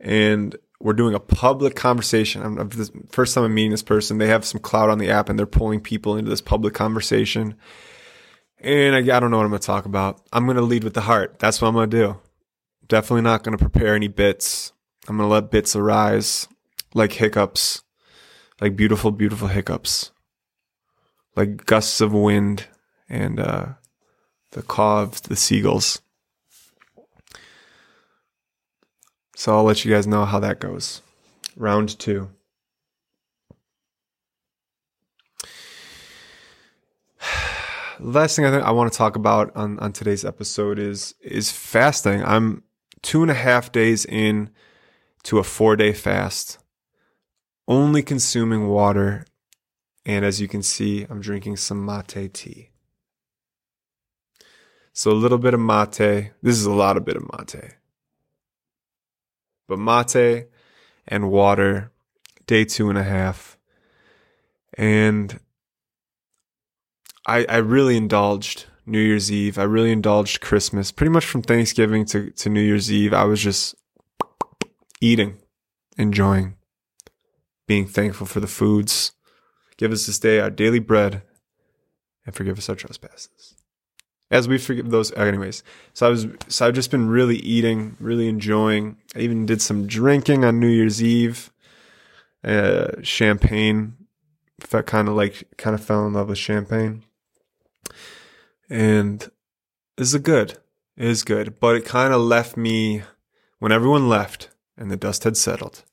[0.00, 2.42] And we're doing a public conversation.
[2.42, 4.18] I'm, I'm the first time I'm meeting this person.
[4.18, 7.54] They have some clout on the app and they're pulling people into this public conversation.
[8.60, 10.20] And I, I don't know what I'm going to talk about.
[10.32, 11.38] I'm going to lead with the heart.
[11.38, 12.20] That's what I'm going to do.
[12.86, 14.72] Definitely not going to prepare any bits.
[15.08, 16.48] I'm going to let bits arise
[16.94, 17.82] like hiccups,
[18.60, 20.12] like beautiful, beautiful hiccups,
[21.36, 22.66] like gusts of wind
[23.08, 23.66] and uh,
[24.54, 26.00] the caw of the seagulls.
[29.36, 31.02] So I'll let you guys know how that goes.
[31.56, 32.30] Round two.
[38.00, 41.50] Last thing I think I want to talk about on, on today's episode is is
[41.50, 42.24] fasting.
[42.24, 42.62] I'm
[43.02, 44.50] two and a half days in
[45.24, 46.58] to a four day fast,
[47.66, 49.26] only consuming water,
[50.06, 52.70] and as you can see, I'm drinking some mate tea.
[54.96, 56.30] So a little bit of mate.
[56.40, 57.74] This is a lot of bit of mate.
[59.66, 60.46] But mate
[61.08, 61.90] and water,
[62.46, 63.58] day two and a half.
[64.78, 65.40] And
[67.26, 69.58] I, I really indulged New Year's Eve.
[69.58, 70.92] I really indulged Christmas.
[70.92, 73.74] Pretty much from Thanksgiving to, to New Year's Eve, I was just
[75.00, 75.38] eating,
[75.98, 76.54] enjoying,
[77.66, 79.10] being thankful for the foods.
[79.76, 81.22] Give us this day our daily bread
[82.24, 83.53] and forgive us our trespasses
[84.34, 85.62] as we forgive those anyways.
[85.92, 88.96] So i was so i've just been really eating really enjoying.
[89.14, 91.52] I even did some drinking on new year's eve.
[92.42, 93.96] Uh champagne.
[94.60, 97.04] Felt kind of like kind of fell in love with champagne.
[98.68, 99.30] And
[99.96, 100.58] this is good.
[100.96, 101.60] It is good.
[101.60, 103.02] But it kind of left me
[103.60, 105.84] when everyone left and the dust had settled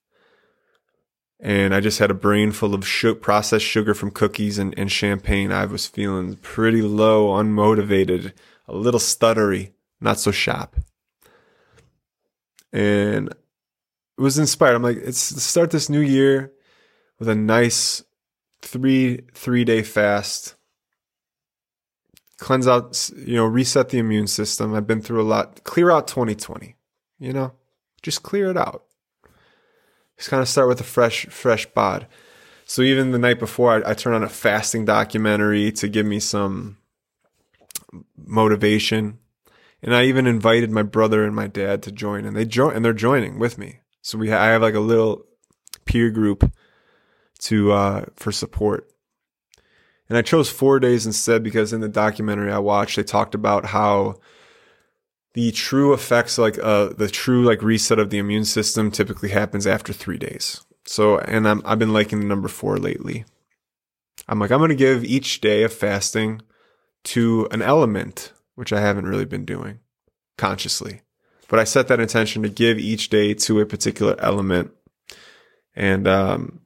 [1.42, 2.88] and I just had a brain full of
[3.20, 5.52] processed sugar from cookies and, and champagne.
[5.52, 8.34] I was feeling pretty low, unmotivated,
[8.68, 10.76] a little stuttery, not so sharp.
[12.72, 14.76] And it was inspired.
[14.76, 16.52] I'm like, it's start this new year
[17.18, 18.04] with a nice
[18.62, 20.56] three three day fast.
[22.38, 24.76] Cleanse out, you know, reset the immune system.
[24.76, 25.64] I've been through a lot.
[25.64, 26.76] Clear out 2020.
[27.20, 27.54] You know,
[28.04, 28.86] just clear it out
[30.22, 32.06] just kind of start with a fresh, fresh bod.
[32.66, 36.20] So even the night before, I, I turn on a fasting documentary to give me
[36.20, 36.78] some
[38.16, 39.18] motivation.
[39.82, 42.86] And I even invited my brother and my dad to join, and they join, and
[42.86, 43.80] they're joining with me.
[44.04, 45.26] So we, ha- I have like a little
[45.86, 46.54] peer group
[47.40, 48.88] to uh, for support.
[50.08, 53.66] And I chose four days instead because in the documentary I watched, they talked about
[53.66, 54.20] how
[55.34, 59.66] the true effects like uh the true like reset of the immune system typically happens
[59.66, 60.62] after three days.
[60.86, 63.26] So and i'm i've been liking the number four lately.
[64.28, 66.42] I'm like i'm going to give each day of fasting
[67.04, 69.80] to an element which i haven't really been doing
[70.38, 71.02] consciously.
[71.48, 74.72] But i set that intention to give each day to a particular element
[75.76, 76.62] and um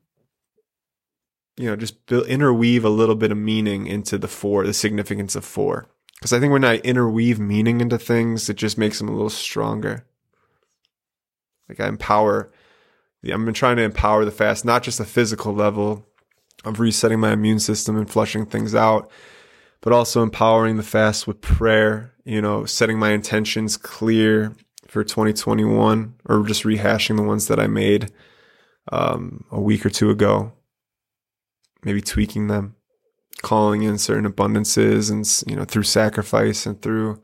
[1.57, 5.45] you know just interweave a little bit of meaning into the four the significance of
[5.45, 5.87] four
[6.25, 9.29] because I think when I interweave meaning into things, it just makes them a little
[9.29, 10.07] stronger.
[11.69, 12.51] Like I empower,
[13.31, 16.07] I'm trying to empower the fast, not just a physical level
[16.63, 19.11] of resetting my immune system and flushing things out,
[19.81, 24.51] but also empowering the fast with prayer, you know, setting my intentions clear
[24.87, 28.11] for 2021 or just rehashing the ones that I made
[28.91, 30.53] um, a week or two ago.
[31.83, 32.77] Maybe tweaking them,
[33.41, 37.21] calling in certain abundances, and you know through sacrifice and through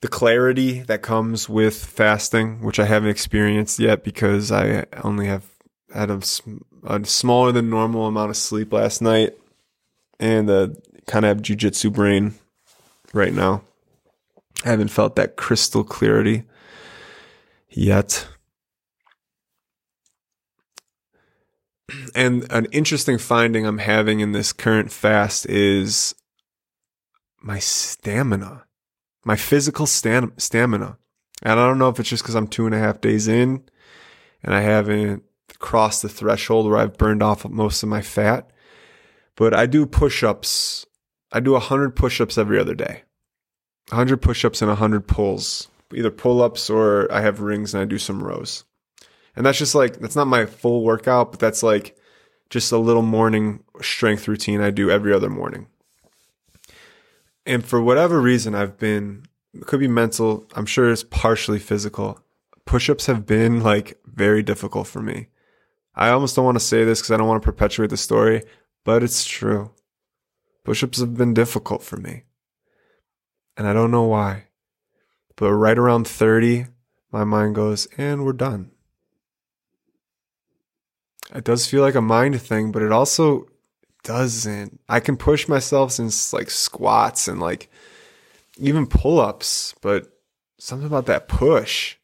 [0.00, 5.44] the clarity that comes with fasting, which I haven't experienced yet because I only have
[5.92, 6.20] had a,
[6.84, 9.34] a smaller than normal amount of sleep last night,
[10.20, 10.68] and uh,
[11.06, 12.34] kind of have jujitsu brain
[13.12, 13.62] right now.
[14.64, 16.44] I haven't felt that crystal clarity
[17.70, 18.26] yet.
[22.14, 26.14] And an interesting finding I'm having in this current fast is
[27.40, 28.64] my stamina,
[29.24, 30.98] my physical stam- stamina.
[31.42, 33.62] And I don't know if it's just because I'm two and a half days in
[34.42, 35.22] and I haven't
[35.58, 38.50] crossed the threshold where I've burned off most of my fat,
[39.36, 40.86] but I do push ups.
[41.32, 43.02] I do 100 push ups every other day.
[43.90, 47.86] 100 push ups and 100 pulls, either pull ups or I have rings and I
[47.86, 48.64] do some rows.
[49.38, 51.96] And that's just like, that's not my full workout, but that's like
[52.50, 55.68] just a little morning strength routine I do every other morning.
[57.46, 62.20] And for whatever reason, I've been, it could be mental, I'm sure it's partially physical.
[62.64, 65.28] Push ups have been like very difficult for me.
[65.94, 68.42] I almost don't want to say this because I don't want to perpetuate the story,
[68.84, 69.70] but it's true.
[70.64, 72.24] Push ups have been difficult for me
[73.56, 74.46] and I don't know why.
[75.36, 76.66] But right around 30,
[77.12, 78.72] my mind goes, and we're done.
[81.34, 83.48] It does feel like a mind thing, but it also
[84.02, 84.80] doesn't.
[84.88, 87.70] I can push myself in like squats and like
[88.58, 90.10] even pull ups, but
[90.58, 91.96] something about that push.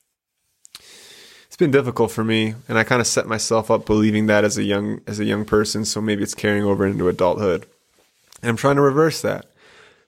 [1.46, 4.58] It's been difficult for me, and I kind of set myself up believing that as
[4.58, 7.66] a young as a young person, so maybe it's carrying over into adulthood.
[8.42, 9.46] And I'm trying to reverse that.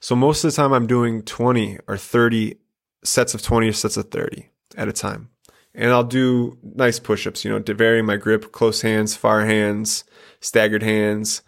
[0.00, 2.56] So most of the time I'm doing 20 or 30
[3.02, 5.30] sets of 20 or sets of 30 at a time.
[5.76, 10.04] And I'll do nice push-ups, you know, to vary my grip, close hands, far hands,
[10.40, 11.42] staggered hands,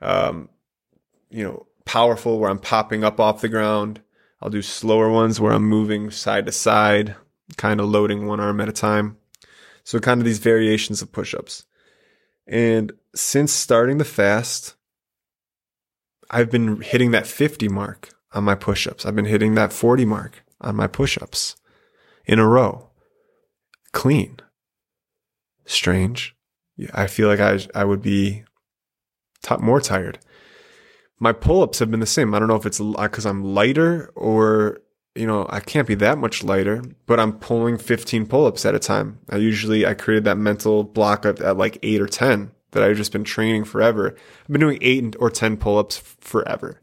[0.00, 0.48] um,
[1.30, 4.02] you know, powerful where I'm popping up off the ground.
[4.42, 7.14] I'll do slower ones where I'm moving side to side,
[7.56, 9.16] kind of loading one arm at a time.
[9.84, 11.64] So kind of these variations of push-ups.
[12.48, 14.74] And since starting the fast,
[16.30, 19.06] I've been hitting that 50 mark on my push ups.
[19.06, 21.56] I've been hitting that 40 mark on my push ups
[22.26, 22.87] in a row.
[23.92, 24.38] Clean.
[25.64, 26.34] Strange.
[26.92, 28.44] I feel like I, I would be
[29.42, 30.18] t- more tired.
[31.18, 32.34] My pull ups have been the same.
[32.34, 34.80] I don't know if it's because uh, I'm lighter or,
[35.14, 38.76] you know, I can't be that much lighter, but I'm pulling 15 pull ups at
[38.76, 39.18] a time.
[39.28, 42.96] I usually, I created that mental block at, at like eight or 10 that I've
[42.96, 44.14] just been training forever.
[44.42, 46.80] I've been doing eight or 10 pull ups forever.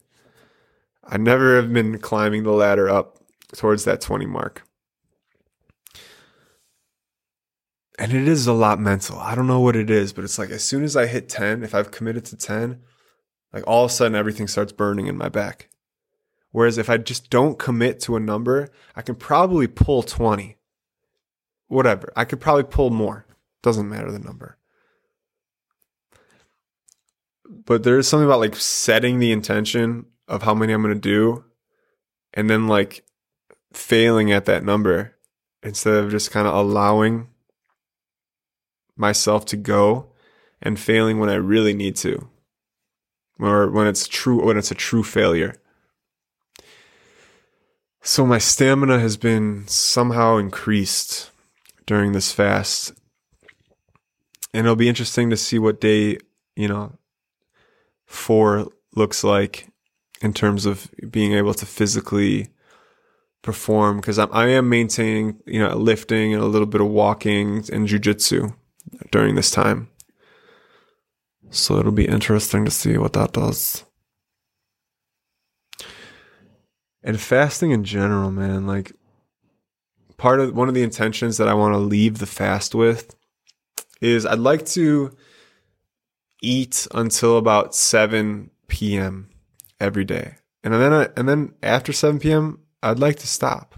[1.03, 3.19] I never have been climbing the ladder up
[3.55, 4.63] towards that 20 mark.
[7.97, 9.17] And it is a lot mental.
[9.17, 11.63] I don't know what it is, but it's like as soon as I hit 10,
[11.63, 12.81] if I've committed to 10,
[13.53, 15.69] like all of a sudden everything starts burning in my back.
[16.51, 20.57] Whereas if I just don't commit to a number, I can probably pull 20.
[21.67, 22.11] Whatever.
[22.15, 23.25] I could probably pull more.
[23.61, 24.57] Doesn't matter the number
[27.65, 31.43] but there's something about like setting the intention of how many I'm going to do
[32.33, 33.03] and then like
[33.73, 35.15] failing at that number
[35.63, 37.27] instead of just kind of allowing
[38.95, 40.07] myself to go
[40.61, 42.29] and failing when I really need to
[43.39, 45.55] or when it's true when it's a true failure.
[48.01, 51.31] So my stamina has been somehow increased
[51.85, 52.93] during this fast.
[54.53, 56.17] And it'll be interesting to see what day,
[56.55, 56.97] you know,
[58.05, 59.67] four looks like
[60.21, 62.49] in terms of being able to physically
[63.41, 68.53] perform because I'm, maintaining, you know, lifting and a little bit of walking and jujitsu
[69.11, 69.89] during this time.
[71.49, 73.85] So it'll be interesting to see what that does.
[77.03, 78.93] And fasting in general, man, like
[80.17, 83.15] part of one of the intentions that I want to leave the fast with
[84.01, 85.15] is I'd like to
[86.41, 89.29] eat until about 7 p.m.
[89.79, 90.35] every day.
[90.63, 93.75] And then I, and then after 7 p.m., I'd like to stop.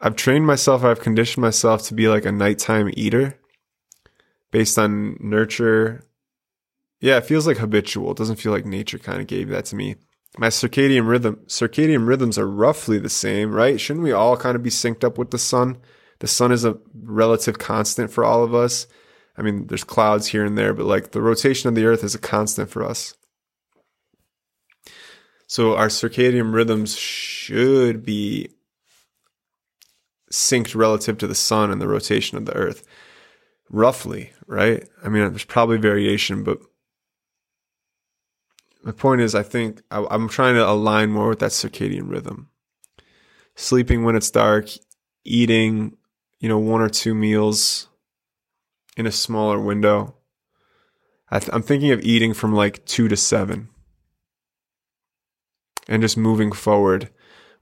[0.00, 3.38] I've trained myself, I've conditioned myself to be like a nighttime eater
[4.54, 6.04] based on nurture.
[7.00, 8.12] Yeah, it feels like habitual.
[8.12, 9.96] It doesn't feel like nature kind of gave that to me.
[10.38, 13.80] My circadian rhythm, circadian rhythms are roughly the same, right?
[13.80, 15.78] Shouldn't we all kind of be synced up with the sun?
[16.20, 18.86] The sun is a relative constant for all of us.
[19.36, 22.14] I mean, there's clouds here and there, but like the rotation of the earth is
[22.14, 23.14] a constant for us.
[25.48, 28.50] So our circadian rhythms should be
[30.30, 32.86] synced relative to the sun and the rotation of the earth.
[33.70, 34.86] Roughly, right?
[35.02, 36.58] I mean, there's probably variation, but
[38.82, 42.50] my point is, I think I, I'm trying to align more with that circadian rhythm.
[43.56, 44.68] Sleeping when it's dark,
[45.24, 45.96] eating,
[46.40, 47.88] you know, one or two meals
[48.96, 50.16] in a smaller window.
[51.30, 53.68] I am thinking of eating from like two to seven
[55.88, 57.10] and just moving forward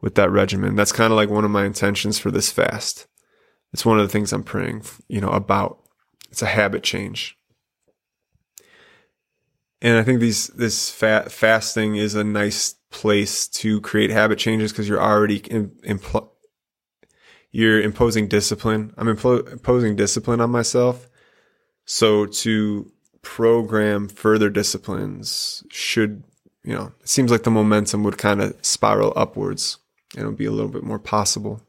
[0.01, 0.75] with that regimen.
[0.75, 3.07] That's kind of like one of my intentions for this fast.
[3.73, 5.82] It's one of the things I'm praying, you know, about.
[6.33, 7.37] It's a habit change.
[9.83, 14.73] And I think these this fat fasting is a nice place to create habit changes
[14.73, 15.43] because you're already
[17.51, 18.95] you're imposing discipline.
[18.97, 21.11] I'm impl- imposing discipline on myself.
[21.85, 26.25] So to program further disciplines should,
[26.65, 29.77] you know, it seems like the momentum would kind of spiral upwards
[30.15, 31.61] and it would be a little bit more possible.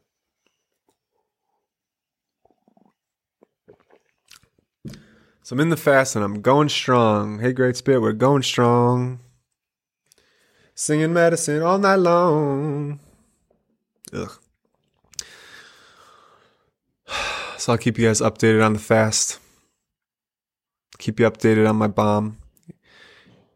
[5.44, 7.40] So I'm in the fast and I'm going strong.
[7.40, 9.20] Hey, Great Spirit, we're going strong.
[10.74, 12.98] Singing medicine all night long.
[14.12, 14.38] Ugh.
[17.58, 19.38] So I'll keep you guys updated on the fast.
[20.98, 22.38] Keep you updated on my bomb.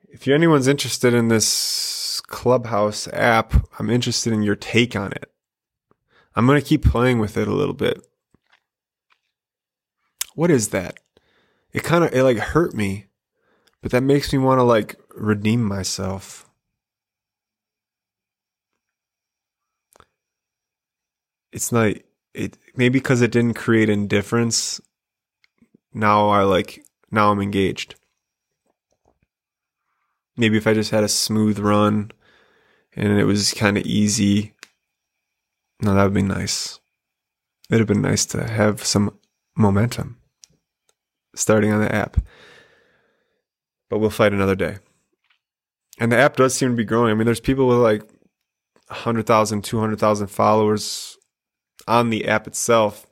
[0.09, 5.31] If you're anyone's interested in this Clubhouse app, I'm interested in your take on it.
[6.35, 8.07] I'm going to keep playing with it a little bit.
[10.35, 11.01] What is that?
[11.73, 13.07] It kind of it like hurt me,
[13.83, 16.49] but that makes me want to like redeem myself.
[21.53, 21.95] It's not
[22.35, 24.81] it maybe because it didn't create indifference.
[25.93, 27.95] Now I like now I'm engaged.
[30.37, 32.13] Maybe if I just had a smooth run
[32.95, 34.55] and it was kind of easy,
[35.83, 36.79] no, that would be nice.
[37.69, 39.19] It'd have been nice to have some
[39.57, 40.18] momentum
[41.39, 42.17] starting on the app.
[43.89, 44.79] But we'll fight another day.
[45.99, 47.11] And the app does seem to be growing.
[47.11, 48.03] I mean, there's people with like
[48.89, 51.17] 100,000, 200,000 followers
[51.87, 53.07] on the app itself.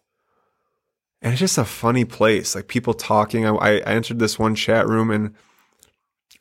[1.22, 2.54] And it's just a funny place.
[2.54, 3.46] Like people talking.
[3.46, 5.34] I, I entered this one chat room and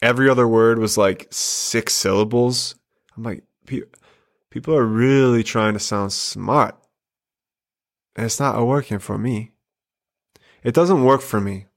[0.02, 2.76] every other word was like six syllables.
[3.16, 6.78] I'm like, people are really trying to sound smart.
[8.16, 9.52] And it's not working for me.
[10.64, 11.68] It doesn't work for me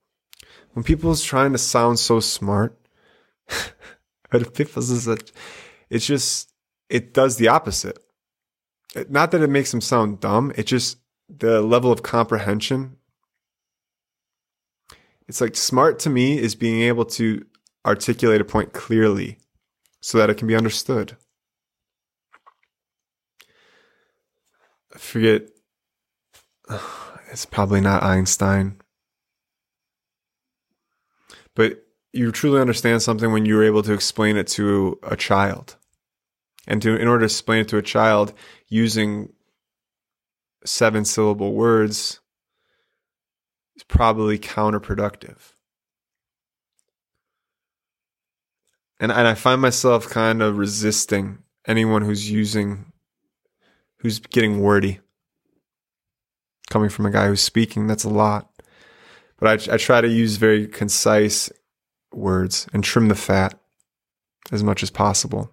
[0.78, 2.78] when people's trying to sound so smart,
[4.30, 5.32] but people's such,
[5.90, 6.52] it's just
[6.88, 7.98] it does the opposite.
[9.08, 10.52] Not that it makes them sound dumb.
[10.54, 10.98] It just
[11.28, 12.94] the level of comprehension.
[15.26, 17.44] It's like smart to me is being able to
[17.84, 19.38] articulate a point clearly
[20.00, 21.16] so that it can be understood.
[24.94, 25.48] I forget.
[27.30, 28.80] It's probably not Einstein
[31.59, 35.74] but you truly understand something when you're able to explain it to a child.
[36.68, 38.32] And to, in order to explain it to a child
[38.68, 39.32] using
[40.64, 42.20] seven syllable words
[43.74, 45.54] is probably counterproductive.
[49.00, 52.92] And, and I find myself kind of resisting anyone who's using,
[53.98, 55.00] who's getting wordy.
[56.70, 58.48] Coming from a guy who's speaking, that's a lot.
[59.39, 61.51] But I, I try to use very concise
[62.12, 63.59] words and trim the fat
[64.51, 65.53] as much as possible.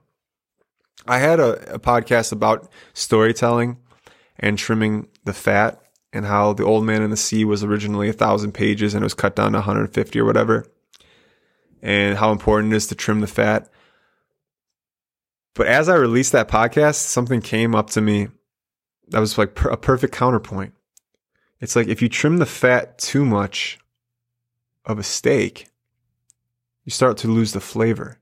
[1.07, 3.77] I had a, a podcast about storytelling
[4.39, 5.81] and trimming the fat
[6.13, 9.05] and how the old man in the sea was originally a thousand pages and it
[9.05, 10.65] was cut down to 150 or whatever
[11.81, 13.69] and how important it is to trim the fat.
[15.53, 18.27] But as I released that podcast, something came up to me
[19.09, 20.73] that was like a perfect counterpoint.
[21.65, 23.79] It's like if you trim the fat too much
[24.85, 25.67] of a steak,
[26.83, 28.19] you start to lose the flavor.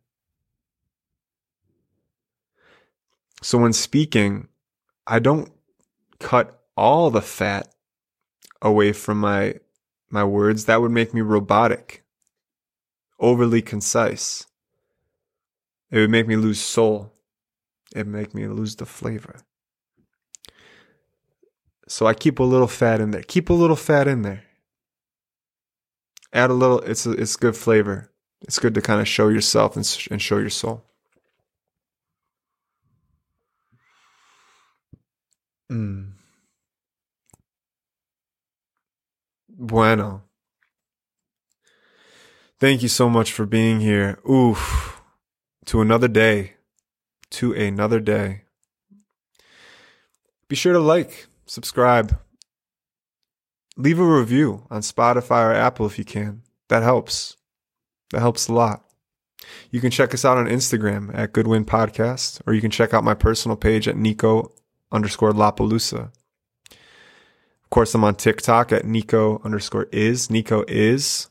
[3.42, 4.48] So when speaking,
[5.06, 5.52] I don't
[6.20, 7.68] cut all the fat
[8.62, 9.56] away from my
[10.10, 10.64] my words.
[10.64, 12.06] That would make me robotic,
[13.20, 14.46] overly concise.
[15.92, 17.12] It would make me lose soul.
[17.94, 19.42] It would make me lose the flavor.
[21.88, 23.24] So I keep a little fat in there.
[23.24, 24.44] Keep a little fat in there.
[26.32, 26.80] Add a little.
[26.80, 28.12] It's a, it's good flavor.
[28.42, 30.84] It's good to kind of show yourself and, and show your soul.
[35.72, 36.14] Mm.
[39.50, 40.24] Bueno.
[42.60, 44.20] Thank you so much for being here.
[44.30, 45.02] Oof.
[45.66, 46.54] To another day.
[47.32, 48.44] To another day.
[50.48, 52.20] Be sure to like, subscribe,
[53.78, 56.42] leave a review on Spotify or Apple if you can.
[56.70, 57.38] That helps.
[58.12, 58.84] That helps a lot.
[59.72, 63.04] You can check us out on Instagram at Goodwind Podcast, or you can check out
[63.04, 64.52] my personal page at Niko
[64.92, 66.12] underscore LaPelusa.
[66.72, 70.28] Of course, I'm on TikTok at Niko underscore is.
[70.28, 71.30] Niko is.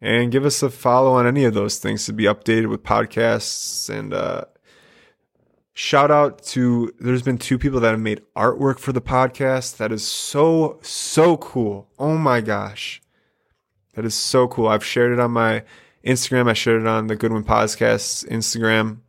[0.00, 3.88] And give us a follow on any of those things to be updated with podcasts.
[3.88, 4.44] And uh,
[5.78, 9.76] shout out to, there's been two people that have made artwork for the podcast.
[9.76, 11.88] That is so, so cool.
[12.00, 13.00] Oh my gosh.
[13.94, 14.66] That is so cool.
[14.66, 15.62] I've shared it on my
[16.04, 16.50] Instagram.
[16.50, 19.02] I shared it on the Goodwind Podcasts Instagram.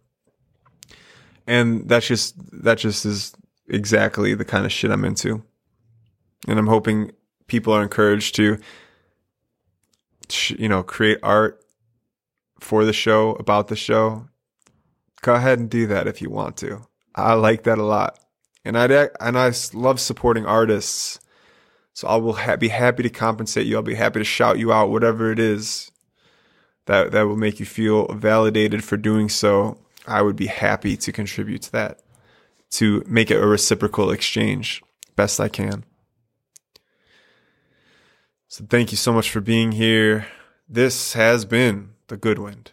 [1.48, 3.34] And that's just, that just is
[3.68, 5.42] exactly the kind of shit I'm into.
[6.48, 7.14] And I'm hoping
[7.48, 8.60] people are encouraged to,
[10.50, 11.66] you know, create art
[12.60, 14.28] for the show, about the show.
[15.22, 16.88] Go ahead and do that if you want to.
[17.16, 18.20] I like that a lot.
[18.64, 21.20] And I and I love supporting artists
[22.00, 23.76] so I will ha- be happy to compensate you.
[23.76, 25.92] I'll be happy to shout you out, whatever it is
[26.86, 29.78] that, that will make you feel validated for doing so.
[30.08, 32.00] I would be happy to contribute to that,
[32.72, 34.82] to make it a reciprocal exchange
[35.18, 35.84] best I can.
[38.48, 40.26] So thank you so much for being here.
[40.70, 42.72] This has been the Goodwind.